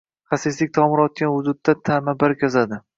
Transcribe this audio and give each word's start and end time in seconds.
Xasislik 0.31 0.73
tomir 0.79 1.03
otgan 1.05 1.37
vujudda 1.37 1.79
tama 1.93 2.21
barg 2.27 2.47
yozadi. 2.49 2.87